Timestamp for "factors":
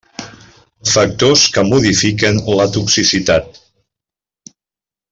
0.91-1.43